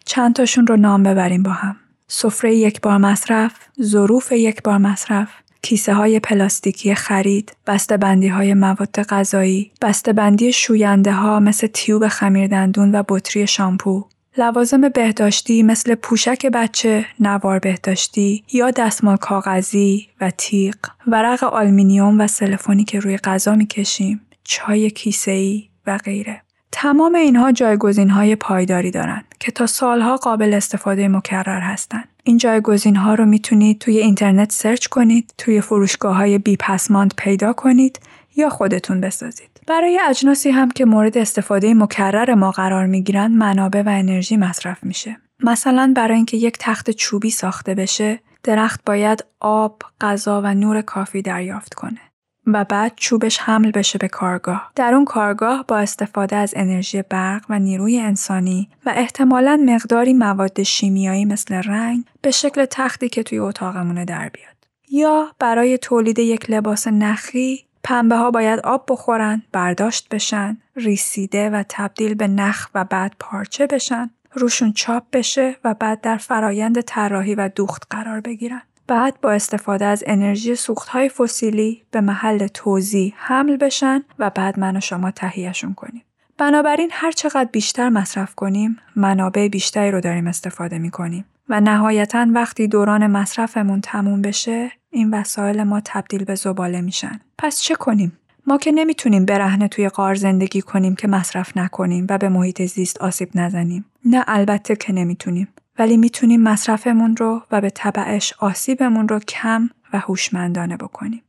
چند 0.05 0.35
تاشون 0.35 0.67
رو 0.67 0.77
نام 0.77 1.03
ببریم 1.03 1.43
با 1.43 1.51
هم. 1.51 1.75
سفره 2.07 2.55
یک 2.55 2.81
بار 2.81 2.97
مصرف، 2.97 3.53
ظروف 3.81 4.31
یک 4.31 4.63
بار 4.63 4.77
مصرف، 4.77 5.29
کیسه 5.61 5.93
های 5.93 6.19
پلاستیکی 6.19 6.95
خرید، 6.95 7.55
بسته 7.67 7.97
بندی 7.97 8.27
های 8.27 8.53
مواد 8.53 9.01
غذایی، 9.01 9.71
بسته 9.81 10.13
بندی 10.13 10.53
شوینده 10.53 11.11
ها 11.11 11.39
مثل 11.39 11.67
تیوب 11.67 12.07
خمیردندون 12.07 12.95
و 12.95 13.03
بطری 13.09 13.47
شامپو، 13.47 14.05
لوازم 14.37 14.89
بهداشتی 14.89 15.63
مثل 15.63 15.95
پوشک 15.95 16.45
بچه، 16.45 17.05
نوار 17.19 17.59
بهداشتی 17.59 18.43
یا 18.53 18.71
دستمال 18.71 19.17
کاغذی 19.17 20.07
و 20.21 20.31
تیغ، 20.37 20.75
ورق 21.07 21.43
آلمینیوم 21.43 22.19
و 22.19 22.27
سلفونی 22.27 22.83
که 22.83 22.99
روی 22.99 23.17
غذا 23.17 23.55
می‌کشیم، 23.55 24.21
چای 24.43 24.89
کیسه‌ای 24.89 25.69
و 25.87 25.97
غیره. 25.97 26.41
تمام 26.71 27.15
اینها 27.15 27.51
جایگزین 27.51 28.09
های 28.09 28.35
پایداری 28.35 28.91
دارند 28.91 29.25
که 29.39 29.51
تا 29.51 29.65
سالها 29.65 30.17
قابل 30.17 30.53
استفاده 30.53 31.07
مکرر 31.07 31.59
هستند. 31.59 32.07
این 32.23 32.37
جایگزین 32.37 32.95
ها 32.95 33.13
رو 33.13 33.25
می‌تونید 33.25 33.79
توی 33.79 33.97
اینترنت 33.97 34.51
سرچ 34.51 34.87
کنید، 34.87 35.33
توی 35.37 35.61
فروشگاه 35.61 36.15
های 36.15 36.37
بی 36.37 36.57
پسماند 36.57 37.13
پیدا 37.17 37.53
کنید 37.53 37.99
یا 38.35 38.49
خودتون 38.49 39.01
بسازید. 39.01 39.49
برای 39.67 39.99
اجناسی 40.09 40.49
هم 40.49 40.71
که 40.71 40.85
مورد 40.85 41.17
استفاده 41.17 41.73
مکرر 41.73 42.33
ما 42.33 42.51
قرار 42.51 42.85
می‌گیرند 42.85 43.31
منابع 43.31 43.81
و 43.81 43.89
انرژی 43.89 44.37
مصرف 44.37 44.83
میشه. 44.83 45.17
مثلا 45.43 45.93
برای 45.95 46.15
اینکه 46.15 46.37
یک 46.37 46.57
تخت 46.59 46.91
چوبی 46.91 47.29
ساخته 47.29 47.75
بشه، 47.75 48.19
درخت 48.43 48.81
باید 48.85 49.25
آب، 49.39 49.81
غذا 50.01 50.41
و 50.41 50.53
نور 50.53 50.81
کافی 50.81 51.21
دریافت 51.21 51.73
کنه. 51.73 51.99
و 52.47 52.65
بعد 52.65 52.93
چوبش 52.95 53.39
حمل 53.39 53.71
بشه 53.71 53.97
به 53.97 54.07
کارگاه. 54.07 54.71
در 54.75 54.93
اون 54.93 55.05
کارگاه 55.05 55.65
با 55.67 55.77
استفاده 55.77 56.35
از 56.35 56.53
انرژی 56.55 57.01
برق 57.01 57.45
و 57.49 57.59
نیروی 57.59 57.99
انسانی 57.99 58.69
و 58.85 58.93
احتمالا 58.95 59.63
مقداری 59.65 60.13
مواد 60.13 60.63
شیمیایی 60.63 61.25
مثل 61.25 61.55
رنگ 61.55 62.03
به 62.21 62.31
شکل 62.31 62.65
تختی 62.65 63.09
که 63.09 63.23
توی 63.23 63.39
اتاقمونه 63.39 64.05
در 64.05 64.29
بیاد. 64.29 64.51
یا 64.89 65.27
برای 65.39 65.77
تولید 65.77 66.19
یک 66.19 66.49
لباس 66.49 66.87
نخی 66.87 67.65
پنبه 67.83 68.15
ها 68.15 68.31
باید 68.31 68.59
آب 68.59 68.85
بخورن، 68.89 69.43
برداشت 69.51 70.09
بشن، 70.09 70.57
ریسیده 70.75 71.49
و 71.49 71.63
تبدیل 71.69 72.13
به 72.13 72.27
نخ 72.27 72.67
و 72.75 72.83
بعد 72.83 73.15
پارچه 73.19 73.67
بشن، 73.67 74.09
روشون 74.33 74.73
چاپ 74.73 75.03
بشه 75.13 75.55
و 75.63 75.73
بعد 75.73 76.01
در 76.01 76.17
فرایند 76.17 76.81
طراحی 76.81 77.35
و 77.35 77.49
دوخت 77.55 77.83
قرار 77.89 78.21
بگیرن. 78.21 78.61
بعد 78.91 79.21
با 79.21 79.31
استفاده 79.31 79.85
از 79.85 80.03
انرژی 80.07 80.55
سوختهای 80.55 81.09
فسیلی 81.09 81.83
به 81.91 82.01
محل 82.01 82.47
توزیع 82.47 83.13
حمل 83.17 83.57
بشن 83.57 84.03
و 84.19 84.29
بعد 84.29 84.59
من 84.59 84.77
و 84.77 84.79
شما 84.79 85.11
تهیهشون 85.11 85.73
کنیم. 85.73 86.03
بنابراین 86.37 86.89
هر 86.91 87.11
چقدر 87.11 87.49
بیشتر 87.51 87.89
مصرف 87.89 88.35
کنیم 88.35 88.77
منابع 88.95 89.47
بیشتری 89.47 89.91
رو 89.91 90.01
داریم 90.01 90.27
استفاده 90.27 90.77
می 90.77 90.91
کنیم 90.91 91.25
و 91.49 91.61
نهایتا 91.61 92.27
وقتی 92.29 92.67
دوران 92.67 93.07
مصرفمون 93.07 93.81
تموم 93.81 94.21
بشه 94.21 94.71
این 94.89 95.13
وسایل 95.13 95.63
ما 95.63 95.81
تبدیل 95.85 96.23
به 96.23 96.35
زباله 96.35 96.81
میشن. 96.81 97.19
پس 97.37 97.61
چه 97.61 97.75
کنیم؟ 97.75 98.17
ما 98.47 98.57
که 98.57 98.71
نمی‌تونیم 98.71 99.25
برهنه 99.25 99.67
توی 99.67 99.89
قار 99.89 100.15
زندگی 100.15 100.61
کنیم 100.61 100.95
که 100.95 101.07
مصرف 101.07 101.57
نکنیم 101.57 102.07
و 102.09 102.17
به 102.17 102.29
محیط 102.29 102.61
زیست 102.61 103.01
آسیب 103.01 103.29
نزنیم. 103.35 103.85
نه 104.05 104.23
البته 104.27 104.75
که 104.75 104.93
نمی‌تونیم. 104.93 105.47
ولی 105.81 105.97
می‌تونیم 105.97 106.41
مصرفمون 106.41 107.17
رو 107.17 107.41
و 107.51 107.61
به 107.61 107.69
طبعش 107.69 108.33
آسیبمون 108.39 109.07
رو 109.07 109.19
کم 109.19 109.69
و 109.93 109.99
هوشمندانه 109.99 110.77
بکنیم. 110.77 111.21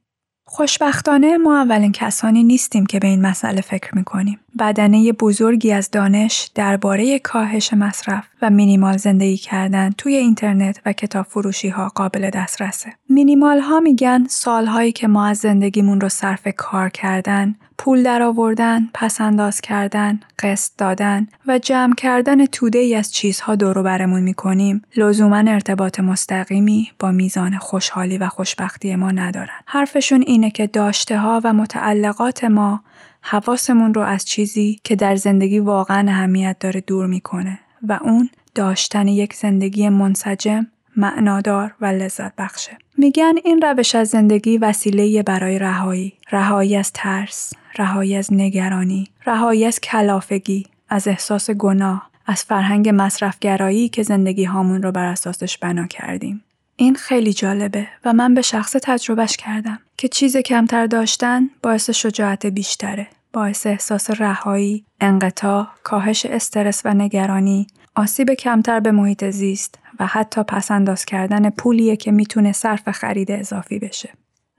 خوشبختانه 0.44 1.38
ما 1.38 1.62
اولین 1.62 1.92
کسانی 1.92 2.44
نیستیم 2.44 2.87
که 2.87 2.99
به 2.99 3.06
این 3.06 3.26
مسئله 3.26 3.61
فکر 3.61 3.94
می‌کنیم. 3.94 4.40
بدنه 4.59 5.12
بزرگی 5.12 5.73
از 5.73 5.90
دانش 5.90 6.50
درباره 6.54 7.18
کاهش 7.18 7.73
مصرف 7.73 8.25
و 8.42 8.50
مینیمال 8.50 8.97
زندگی 8.97 9.37
کردن 9.37 9.90
توی 9.99 10.14
اینترنت 10.14 10.80
و 10.87 10.92
کتاب 10.92 11.26
فروشی 11.26 11.68
ها 11.68 11.88
قابل 11.94 12.30
دسترسه. 12.30 12.92
مینیمال 13.09 13.61
ها 13.61 13.80
میگن 13.80 14.26
سالهایی 14.28 14.92
که 14.92 15.09
ما 15.09 15.26
از 15.26 15.38
زندگیمون 15.38 16.00
رو 16.00 16.09
صرف 16.09 16.49
کار 16.56 16.88
کردن، 16.88 17.54
پول 17.84 18.02
درآوردن، 18.02 18.88
پسنداز 18.94 19.60
کردن، 19.60 20.20
قسط 20.38 20.72
دادن 20.78 21.26
و 21.46 21.58
جمع 21.58 21.94
کردن 21.94 22.46
توده 22.46 22.78
ای 22.78 22.94
از 22.94 23.12
چیزها 23.12 23.54
دورو 23.54 23.82
برمون 23.82 24.22
می‌کنیم 24.22 24.82
لزوما 24.96 25.36
ارتباط 25.36 26.00
مستقیمی 26.00 26.90
با 26.98 27.10
میزان 27.10 27.58
خوشحالی 27.58 28.18
و 28.18 28.28
خوشبختی 28.28 28.96
ما 28.96 29.10
ندارن. 29.10 29.60
حرفشون 29.66 30.24
اینه 30.26 30.50
که 30.50 30.66
داشته 30.66 31.18
ها 31.18 31.40
و 31.44 31.52
متعلقات 31.52 32.44
ما 32.44 32.80
حواسمون 33.20 33.94
رو 33.94 34.02
از 34.02 34.24
چیزی 34.24 34.80
که 34.84 34.96
در 34.96 35.16
زندگی 35.16 35.58
واقعا 35.58 36.10
اهمیت 36.10 36.56
داره 36.60 36.80
دور 36.80 37.06
می‌کنه 37.06 37.58
و 37.88 37.98
اون 38.02 38.30
داشتن 38.54 39.08
یک 39.08 39.34
زندگی 39.34 39.88
منسجم 39.88 40.66
معنادار 40.96 41.75
و 41.80 41.87
لذت 41.87 42.32
بخشه. 42.38 42.78
میگن 42.99 43.34
این 43.44 43.62
روش 43.62 43.94
از 43.94 44.08
زندگی 44.08 44.58
وسیله 44.58 45.22
برای 45.22 45.58
رهایی، 45.58 46.12
رهایی 46.32 46.76
از 46.76 46.92
ترس، 46.92 47.52
رهایی 47.78 48.16
از 48.16 48.32
نگرانی، 48.32 49.08
رهایی 49.26 49.64
از 49.64 49.80
کلافگی، 49.80 50.66
از 50.88 51.08
احساس 51.08 51.50
گناه، 51.50 52.11
از 52.26 52.42
فرهنگ 52.44 52.90
مصرفگرایی 52.94 53.88
که 53.88 54.02
زندگی 54.02 54.44
هامون 54.44 54.82
رو 54.82 54.92
بر 54.92 55.04
اساسش 55.04 55.58
بنا 55.58 55.87
کردیم. 55.87 56.44
این 56.76 56.94
خیلی 56.94 57.32
جالبه 57.32 57.88
و 58.04 58.12
من 58.12 58.34
به 58.34 58.42
شخص 58.42 58.76
تجربهش 58.82 59.37
کردم 59.37 59.78
که 59.96 60.08
چیز 60.08 60.37
کمتر 60.37 60.87
داشتن 60.87 61.50
باعث 61.62 61.90
شجاعت 61.90 62.46
بیشتره. 62.46 63.06
باعث 63.32 63.66
احساس 63.66 64.11
رهایی، 64.11 64.84
انقطاع، 65.00 65.66
کاهش 65.82 66.26
استرس 66.26 66.82
و 66.84 66.94
نگرانی، 66.94 67.66
آسیب 67.94 68.34
کمتر 68.34 68.80
به 68.80 68.92
محیط 68.92 69.25
زیست 69.25 69.78
و 70.00 70.06
حتی 70.06 70.42
پسنداز 70.42 71.04
کردن 71.04 71.50
پولیه 71.50 71.96
که 71.96 72.12
می‌تونه 72.12 72.52
صرف 72.52 72.90
خرید 72.90 73.30
اضافی 73.30 73.78
بشه. 73.78 74.11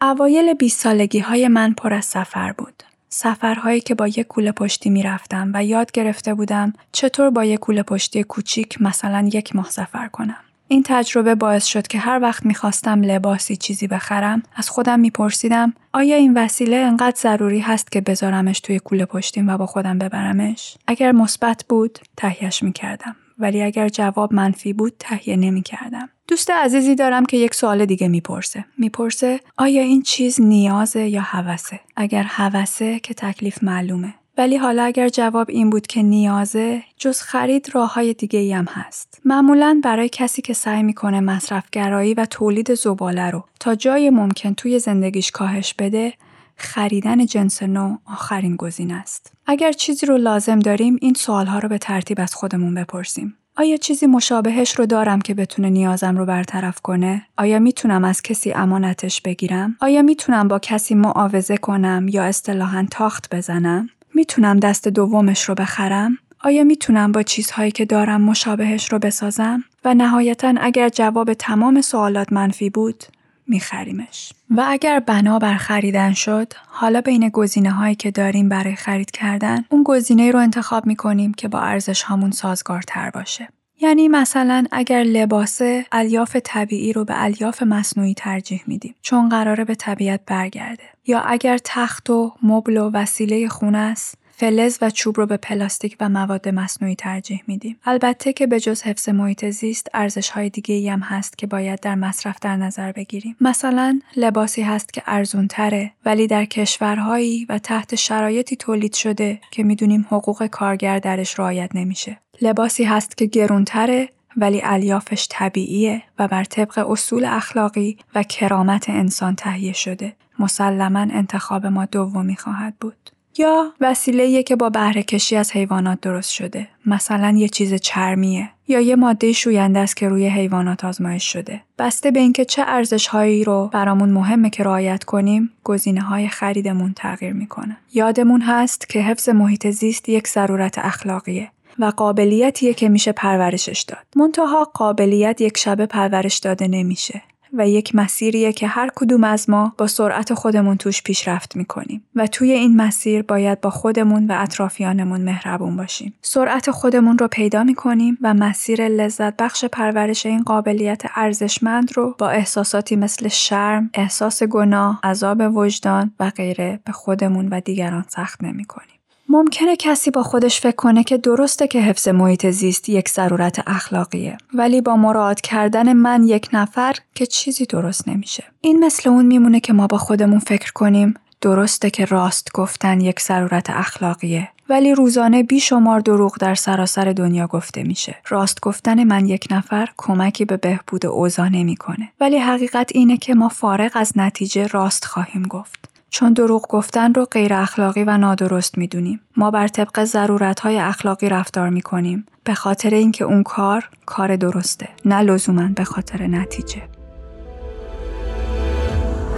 اوایل 0.01 0.53
20 0.53 0.79
سالگی 0.79 1.19
های 1.19 1.47
من 1.47 1.73
پر 1.73 1.93
از 1.93 2.05
سفر 2.05 2.51
بود. 2.51 2.83
سفرهایی 3.09 3.81
که 3.81 3.95
با 3.95 4.07
یک 4.07 4.21
کوله 4.21 4.51
پشتی 4.51 4.89
می‌رفتم 4.89 5.51
و 5.53 5.63
یاد 5.63 5.91
گرفته 5.91 6.33
بودم 6.33 6.73
چطور 6.91 7.29
با 7.29 7.45
یک 7.45 7.59
کوله 7.59 7.83
پشتی 7.83 8.23
کوچیک 8.23 8.81
مثلا 8.81 9.29
یک 9.33 9.55
ماه 9.55 9.69
سفر 9.69 10.07
کنم. 10.07 10.37
این 10.67 10.83
تجربه 10.85 11.35
باعث 11.35 11.65
شد 11.65 11.87
که 11.87 11.99
هر 11.99 12.19
وقت 12.21 12.45
می‌خواستم 12.45 13.01
لباسی 13.01 13.55
چیزی 13.55 13.87
بخرم 13.87 14.43
از 14.55 14.69
خودم 14.69 14.99
میپرسیدم 14.99 15.73
آیا 15.93 16.15
این 16.15 16.33
وسیله 16.37 16.75
انقدر 16.75 17.15
ضروری 17.17 17.59
هست 17.59 17.91
که 17.91 18.01
بذارمش 18.01 18.59
توی 18.59 18.79
کوله 18.79 19.05
پشتیم 19.05 19.47
و 19.47 19.57
با 19.57 19.65
خودم 19.65 19.97
ببرمش؟ 19.97 20.77
اگر 20.87 21.11
مثبت 21.11 21.65
بود 21.69 21.99
تهیهش 22.17 22.63
می‌کردم 22.63 23.15
ولی 23.39 23.61
اگر 23.61 23.89
جواب 23.89 24.33
منفی 24.33 24.73
بود 24.73 24.93
تهیه 24.99 25.35
نمی‌کردم. 25.35 26.09
دوست 26.27 26.51
عزیزی 26.51 26.95
دارم 26.95 27.25
که 27.25 27.37
یک 27.37 27.55
سوال 27.55 27.85
دیگه 27.85 28.07
می‌پرسه. 28.07 28.65
می‌پرسه 28.77 29.39
آیا 29.57 29.81
این 29.81 30.01
چیز 30.01 30.41
نیازه 30.41 31.07
یا 31.07 31.21
هوسه؟ 31.21 31.79
اگر 31.95 32.23
هوسه 32.23 32.99
که 32.99 33.13
تکلیف 33.13 33.63
معلومه. 33.63 34.13
ولی 34.37 34.57
حالا 34.57 34.83
اگر 34.83 35.09
جواب 35.09 35.49
این 35.49 35.69
بود 35.69 35.87
که 35.87 36.03
نیازه 36.03 36.83
جز 36.97 37.21
خرید 37.21 37.69
راه 37.73 37.93
های 37.93 38.13
دیگه 38.13 38.55
هم 38.55 38.65
هست. 38.69 39.21
معمولا 39.25 39.81
برای 39.83 40.09
کسی 40.09 40.41
که 40.41 40.53
سعی 40.53 40.83
می‌کنه 40.83 41.19
مصرفگرایی 41.19 42.13
و 42.13 42.25
تولید 42.25 42.73
زباله 42.73 43.29
رو 43.29 43.43
تا 43.59 43.75
جای 43.75 44.09
ممکن 44.09 44.53
توی 44.53 44.79
زندگیش 44.79 45.31
کاهش 45.31 45.73
بده 45.73 46.13
خریدن 46.55 47.25
جنس 47.25 47.63
نو 47.63 47.97
آخرین 48.05 48.55
گزینه 48.55 48.93
است. 48.93 49.31
اگر 49.45 49.71
چیزی 49.71 50.05
رو 50.05 50.17
لازم 50.17 50.59
داریم 50.59 50.97
این 51.01 51.13
سوالها 51.13 51.59
رو 51.59 51.69
به 51.69 51.77
ترتیب 51.77 52.19
از 52.21 52.35
خودمون 52.35 52.75
بپرسیم. 52.75 53.35
آیا 53.57 53.77
چیزی 53.77 54.07
مشابهش 54.07 54.75
رو 54.75 54.85
دارم 54.85 55.21
که 55.21 55.33
بتونه 55.33 55.69
نیازم 55.69 56.17
رو 56.17 56.25
برطرف 56.25 56.81
کنه؟ 56.81 57.25
آیا 57.37 57.59
می‌تونم 57.59 58.03
از 58.03 58.21
کسی 58.21 58.51
امانتش 58.51 59.21
بگیرم؟ 59.21 59.77
آیا 59.81 60.01
می‌تونم 60.01 60.47
با 60.47 60.59
کسی 60.59 60.95
معاوضه 60.95 61.57
کنم 61.57 62.05
یا 62.09 62.23
اصطلاحا 62.23 62.87
تاخت 62.91 63.35
بزنم؟ 63.35 63.89
می‌تونم 64.13 64.59
دست 64.59 64.87
دومش 64.87 65.43
رو 65.43 65.55
بخرم؟ 65.55 66.17
آیا 66.43 66.63
می‌تونم 66.63 67.11
با 67.11 67.23
چیزهایی 67.23 67.71
که 67.71 67.85
دارم 67.85 68.21
مشابهش 68.21 68.91
رو 68.91 68.99
بسازم؟ 68.99 69.63
و 69.85 69.93
نهایتا 69.93 70.53
اگر 70.61 70.89
جواب 70.89 71.33
تمام 71.33 71.81
سوالات 71.81 72.33
منفی 72.33 72.69
بود، 72.69 73.03
میخریمش. 73.47 74.33
و 74.49 74.63
اگر 74.67 74.99
بنا 74.99 75.39
بر 75.39 75.57
خریدن 75.57 76.13
شد، 76.13 76.53
حالا 76.67 77.01
بین 77.01 77.29
گزینه 77.29 77.71
هایی 77.71 77.95
که 77.95 78.11
داریم 78.11 78.49
برای 78.49 78.75
خرید 78.75 79.11
کردن، 79.11 79.65
اون 79.69 79.83
گزینه 79.83 80.31
رو 80.31 80.39
انتخاب 80.39 80.85
می‌کنیم 80.85 81.33
که 81.33 81.47
با 81.47 81.59
ارزش 81.59 82.01
هامون 82.01 82.31
سازگارتر 82.31 83.09
باشه. 83.09 83.49
یعنی 83.81 84.07
مثلا 84.07 84.65
اگر 84.71 85.03
لباسه 85.03 85.85
الیاف 85.91 86.37
طبیعی 86.43 86.93
رو 86.93 87.05
به 87.05 87.23
الیاف 87.23 87.63
مصنوعی 87.63 88.13
ترجیح 88.13 88.63
میدیم 88.67 88.95
چون 89.01 89.29
قراره 89.29 89.63
به 89.63 89.75
طبیعت 89.75 90.19
برگرده 90.27 90.83
یا 91.07 91.19
اگر 91.19 91.57
تخت 91.63 92.09
و 92.09 92.31
مبل 92.43 92.77
و 92.77 92.91
وسیله 92.93 93.47
خونه 93.47 93.77
است 93.77 94.17
فلز 94.35 94.77
و 94.81 94.89
چوب 94.89 95.17
رو 95.17 95.25
به 95.25 95.37
پلاستیک 95.37 95.97
و 95.99 96.09
مواد 96.09 96.49
مصنوعی 96.49 96.95
ترجیح 96.95 97.43
میدیم. 97.47 97.77
البته 97.85 98.33
که 98.33 98.47
به 98.47 98.59
جز 98.59 98.81
حفظ 98.81 99.09
محیط 99.09 99.45
زیست 99.45 99.87
ارزش 99.93 100.29
های 100.29 100.49
دیگه 100.49 100.75
ای 100.75 100.89
هم 100.89 100.99
هست 100.99 101.37
که 101.37 101.47
باید 101.47 101.79
در 101.79 101.95
مصرف 101.95 102.39
در 102.41 102.57
نظر 102.57 102.91
بگیریم. 102.91 103.35
مثلا 103.41 103.99
لباسی 104.15 104.61
هست 104.61 104.93
که 104.93 105.03
ارزون 105.05 105.47
تره 105.47 105.91
ولی 106.05 106.27
در 106.27 106.45
کشورهایی 106.45 107.45
و 107.49 107.59
تحت 107.59 107.95
شرایطی 107.95 108.55
تولید 108.55 108.93
شده 108.93 109.39
که 109.51 109.63
می‌دونیم 109.63 110.05
حقوق 110.09 110.45
کارگر 110.45 110.99
درش 110.99 111.39
رعایت 111.39 111.75
نمیشه. 111.75 112.17
لباسی 112.41 112.83
هست 112.83 113.17
که 113.17 113.25
گرونتره 113.25 114.09
ولی 114.37 114.61
الیافش 114.63 115.27
طبیعیه 115.29 116.03
و 116.19 116.27
بر 116.27 116.43
طبق 116.43 116.91
اصول 116.91 117.25
اخلاقی 117.25 117.97
و 118.15 118.23
کرامت 118.23 118.89
انسان 118.89 119.35
تهیه 119.35 119.73
شده. 119.73 120.13
مسلما 120.39 120.99
انتخاب 120.99 121.65
ما 121.65 121.85
دومی 121.85 122.35
خواهد 122.35 122.73
بود. 122.79 123.12
یا 123.37 123.73
وسیله 123.81 124.43
که 124.43 124.55
با 124.55 124.69
بهره 124.69 125.03
کشی 125.03 125.35
از 125.35 125.51
حیوانات 125.51 126.01
درست 126.01 126.31
شده 126.31 126.67
مثلا 126.85 127.33
یه 127.37 127.47
چیز 127.49 127.73
چرمیه 127.73 128.49
یا 128.67 128.79
یه 128.79 128.95
ماده 128.95 129.31
شوینده 129.31 129.79
است 129.79 129.97
که 129.97 130.09
روی 130.09 130.27
حیوانات 130.27 130.85
آزمایش 130.85 131.31
شده 131.33 131.61
بسته 131.79 132.11
به 132.11 132.19
اینکه 132.19 132.45
چه 132.45 132.63
ارزش 132.67 133.07
هایی 133.07 133.43
رو 133.43 133.69
برامون 133.73 134.09
مهمه 134.09 134.49
که 134.49 134.63
رعایت 134.63 135.03
کنیم 135.03 135.49
گزینه 135.63 136.01
های 136.01 136.27
خریدمون 136.27 136.93
تغییر 136.95 137.33
می‌کنه 137.33 137.77
یادمون 137.93 138.41
هست 138.41 138.89
که 138.89 138.99
حفظ 138.99 139.29
محیط 139.29 139.67
زیست 139.67 140.09
یک 140.09 140.27
ضرورت 140.27 140.77
اخلاقیه 140.77 141.51
و 141.79 141.85
قابلیتیه 141.85 142.73
که 142.73 142.89
میشه 142.89 143.11
پرورشش 143.11 143.81
داد. 143.81 144.05
منتها 144.15 144.71
قابلیت 144.73 145.41
یک 145.41 145.57
شبه 145.57 145.85
پرورش 145.85 146.37
داده 146.37 146.67
نمیشه. 146.67 147.21
و 147.53 147.67
یک 147.67 147.95
مسیریه 147.95 148.53
که 148.53 148.67
هر 148.67 148.89
کدوم 148.95 149.23
از 149.23 149.49
ما 149.49 149.73
با 149.77 149.87
سرعت 149.87 150.33
خودمون 150.33 150.77
توش 150.77 151.03
پیشرفت 151.03 151.55
می‌کنیم 151.55 152.03
و 152.15 152.27
توی 152.27 152.51
این 152.51 152.75
مسیر 152.75 153.21
باید 153.21 153.61
با 153.61 153.69
خودمون 153.69 154.27
و 154.27 154.35
اطرافیانمون 154.39 155.21
مهربون 155.21 155.77
باشیم. 155.77 156.13
سرعت 156.21 156.71
خودمون 156.71 157.17
رو 157.17 157.27
پیدا 157.27 157.63
می‌کنیم 157.63 158.17
و 158.21 158.33
مسیر 158.33 158.87
لذت 158.87 159.37
بخش 159.37 159.65
پرورش 159.65 160.25
این 160.25 160.43
قابلیت 160.43 161.01
ارزشمند 161.15 161.97
رو 161.97 162.15
با 162.17 162.29
احساساتی 162.29 162.95
مثل 162.95 163.27
شرم، 163.27 163.89
احساس 163.93 164.43
گناه، 164.43 164.99
عذاب 165.03 165.57
وجدان 165.57 166.11
و 166.19 166.29
غیره 166.29 166.79
به 166.85 166.91
خودمون 166.91 167.47
و 167.47 167.59
دیگران 167.59 168.05
سخت 168.07 168.43
نمی‌کنیم. 168.43 168.92
ممکنه 169.29 169.75
کسی 169.75 170.11
با 170.11 170.23
خودش 170.23 170.61
فکر 170.61 170.75
کنه 170.75 171.03
که 171.03 171.17
درسته 171.17 171.67
که 171.67 171.79
حفظ 171.79 172.07
محیط 172.07 172.49
زیست 172.49 172.89
یک 172.89 173.09
ضرورت 173.09 173.63
اخلاقیه 173.67 174.37
ولی 174.53 174.81
با 174.81 174.95
مراعات 174.95 175.41
کردن 175.41 175.93
من 175.93 176.23
یک 176.23 176.49
نفر 176.53 176.95
که 177.15 177.25
چیزی 177.25 177.65
درست 177.65 178.07
نمیشه 178.07 178.43
این 178.61 178.85
مثل 178.85 179.09
اون 179.09 179.25
میمونه 179.25 179.59
که 179.59 179.73
ما 179.73 179.87
با 179.87 179.97
خودمون 179.97 180.39
فکر 180.39 180.73
کنیم 180.73 181.13
درسته 181.41 181.89
که 181.89 182.05
راست 182.05 182.51
گفتن 182.53 183.01
یک 183.01 183.19
ضرورت 183.19 183.69
اخلاقیه 183.69 184.49
ولی 184.69 184.95
روزانه 184.95 185.43
بیشمار 185.43 185.99
دروغ 185.99 186.37
در 186.39 186.55
سراسر 186.55 187.13
دنیا 187.13 187.47
گفته 187.47 187.83
میشه. 187.83 188.15
راست 188.29 188.61
گفتن 188.61 189.03
من 189.03 189.25
یک 189.25 189.47
نفر 189.51 189.89
کمکی 189.97 190.45
به 190.45 190.57
بهبود 190.57 191.05
اوضاع 191.05 191.49
نمی‌کنه. 191.49 192.09
ولی 192.19 192.37
حقیقت 192.37 192.91
اینه 192.93 193.17
که 193.17 193.33
ما 193.33 193.49
فارغ 193.49 193.91
از 193.95 194.13
نتیجه 194.15 194.67
راست 194.67 195.05
خواهیم 195.05 195.43
گفت. 195.43 195.92
چون 196.13 196.33
دروغ 196.33 196.67
گفتن 196.69 197.13
رو 197.13 197.25
غیر 197.25 197.53
اخلاقی 197.53 198.03
و 198.03 198.17
نادرست 198.17 198.77
می‌دونیم. 198.77 199.19
ما 199.37 199.51
بر 199.51 199.67
طبق 199.67 200.03
ضرورتهای 200.03 200.79
اخلاقی 200.79 201.29
رفتار 201.29 201.69
می‌کنیم 201.69 202.25
به 202.43 202.53
خاطر 202.53 202.89
اینکه 202.89 203.23
اون 203.23 203.43
کار 203.43 203.89
کار 204.05 204.35
درسته 204.35 204.89
نه 205.05 205.21
لزوما 205.21 205.69
به 205.75 205.83
خاطر 205.83 206.27
نتیجه. 206.27 206.81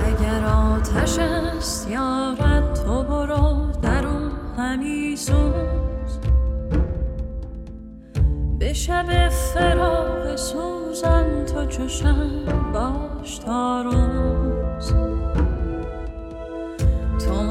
اگر 0.07 0.45
آتش 0.45 1.19
است 1.19 1.89
یارت 1.89 2.83
تو 2.83 3.03
برو 3.03 3.71
در 3.81 4.07
اون 4.07 4.31
همی 4.57 5.15
سوز 5.15 6.19
به 8.59 8.73
شب 8.73 9.29
فراغ 9.29 10.35
سوزن 10.35 11.45
تو 11.45 11.65
چشم 11.65 12.29
باش 12.73 13.37
تا 13.37 13.81
روز 13.81 15.14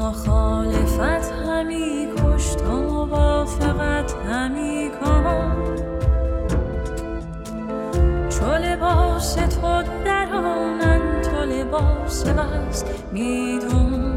مخالفت 0.05 1.31
همی 1.31 2.07
کش 2.17 2.55
تو 2.55 2.71
موافقت 2.71 4.15
همی 4.29 4.91
کن 5.01 5.55
چو 8.29 8.45
لباس 8.45 9.33
تو 9.35 9.83
درانن 10.05 11.21
تو 11.21 11.43
لباس 11.43 12.23
بست 12.23 12.85
میدوز 13.11 14.14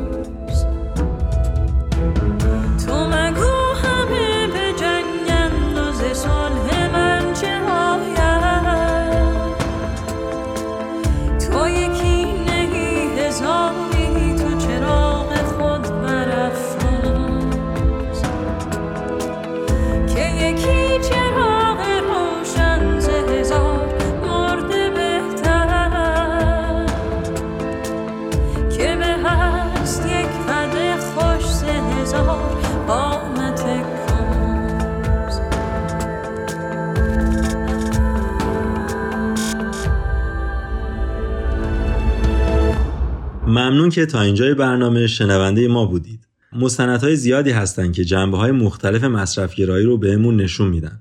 ممنون 43.89 44.07
که 44.07 44.13
تا 44.13 44.21
اینجای 44.21 44.55
برنامه 44.55 45.07
شنونده 45.07 45.69
ما 45.69 45.87
بودید. 45.87 46.29
مستندهای 46.53 47.17
زیادی 47.17 47.51
هستند 47.51 47.93
که 47.93 48.05
جنبه 48.05 48.37
های 48.37 48.53
مختلف 48.53 49.05
مصرفگرایی 49.05 49.87
رو 49.87 49.99
بهمون 49.99 50.37
نشون 50.37 50.69
میدن. 50.69 51.01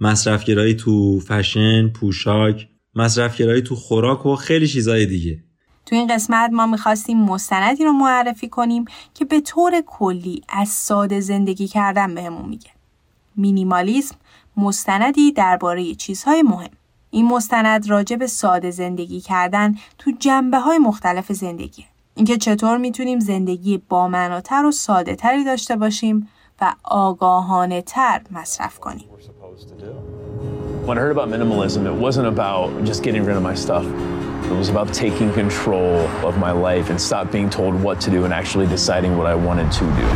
مصرفگرایی 0.00 0.74
تو 0.74 1.20
فشن، 1.20 1.88
پوشاک، 1.88 2.68
مصرفگرایی 2.94 3.62
تو 3.62 3.74
خوراک 3.74 4.26
و 4.26 4.36
خیلی 4.36 4.68
چیزای 4.68 5.06
دیگه. 5.06 5.38
تو 5.86 5.96
این 5.96 6.14
قسمت 6.14 6.50
ما 6.52 6.66
می‌خواستیم 6.66 7.24
مستندی 7.24 7.84
رو 7.84 7.92
معرفی 7.92 8.48
کنیم 8.48 8.84
که 9.14 9.24
به 9.24 9.40
طور 9.40 9.82
کلی 9.86 10.42
از 10.48 10.68
ساده 10.68 11.20
زندگی 11.20 11.68
کردن 11.68 12.14
بهمون 12.14 12.48
میگه. 12.48 12.70
مینیمالیسم 13.36 14.16
مستندی 14.56 15.32
درباره 15.32 15.94
چیزهای 15.94 16.42
مهم. 16.42 16.70
این 17.10 17.28
مستند 17.28 17.90
راجع 17.90 18.16
به 18.16 18.26
ساده 18.26 18.70
زندگی 18.70 19.20
کردن 19.20 19.74
تو 19.98 20.10
جنبه 20.18 20.58
های 20.58 20.78
مختلف 20.78 21.32
زندگی. 21.32 21.84
اینکه 22.18 22.36
چطور 22.36 22.76
می‌تونیم 22.76 23.20
زندگی 23.20 23.78
بامعناتر 23.88 24.64
و 24.64 24.70
ساده 24.70 25.14
تری 25.14 25.44
داشته 25.44 25.76
باشیم 25.76 26.28
و 26.60 26.74
آگاهانه 26.84 27.82
تر 27.82 28.20
مصرف 28.30 28.78
کنیم. 28.78 29.04
When 30.86 30.98
I 30.98 31.00
heard 31.00 31.16
about 31.16 31.28
minimalism, 31.36 31.80
it 31.92 31.96
wasn't 32.06 32.28
about 32.34 32.66
just 32.90 33.00
getting 33.06 33.24
rid 33.28 33.36
of 33.40 33.44
my 33.50 33.56
stuff. 33.66 33.86
It 34.52 34.56
was 34.62 34.68
about 34.74 34.88
taking 35.04 35.30
control 35.42 35.94
of 36.28 36.34
my 36.46 36.52
life 36.66 36.86
and 36.92 36.98
stop 37.08 37.24
being 37.36 37.50
told 37.58 37.72
what 37.86 37.96
to 38.04 38.08
do 38.16 38.20
and 38.26 38.32
actually 38.40 38.68
deciding 38.78 39.12
what 39.18 39.26
I 39.34 39.36
wanted 39.48 39.68
to 39.78 39.84
do. 39.98 40.06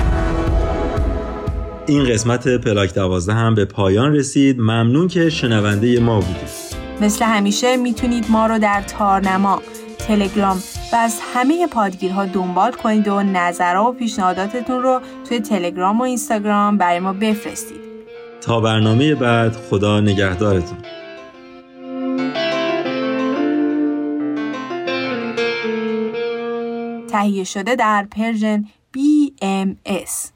این 1.86 2.04
قسمت 2.04 2.48
پلاک 2.48 2.94
دوازده 2.94 3.34
هم 3.34 3.54
به 3.54 3.64
پایان 3.64 4.12
رسید 4.12 4.58
ممنون 4.58 5.08
که 5.08 5.30
شنونده 5.30 6.00
ما 6.00 6.20
بودید 6.20 6.72
مثل 7.00 7.24
همیشه 7.24 7.76
می‌تونید 7.76 8.26
ما 8.30 8.46
رو 8.46 8.58
در 8.58 8.82
تارنما 8.82 9.62
تلگرام. 10.08 10.62
و 10.92 10.96
از 10.96 11.20
همه 11.34 11.66
پادگیرها 11.66 12.26
دنبال 12.26 12.72
کنید 12.72 13.08
و 13.08 13.22
نظرها 13.22 13.90
و 13.90 13.94
پیشنهاداتتون 13.94 14.82
رو 14.82 15.00
توی 15.28 15.40
تلگرام 15.40 16.00
و 16.00 16.02
اینستاگرام 16.02 16.78
برای 16.78 17.00
ما 17.00 17.12
بفرستید. 17.12 17.80
تا 18.40 18.60
برنامه 18.60 19.14
بعد 19.14 19.52
خدا 19.52 20.00
نگهدارتون. 20.00 20.78
تهیه 27.08 27.44
شده 27.44 27.76
در 27.76 28.06
پرژن 28.10 28.64
BMS 28.96 30.31